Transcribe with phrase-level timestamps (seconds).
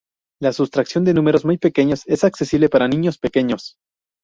[0.41, 3.75] La sustracción de números muy pequeños es accesible para los niños pequeños.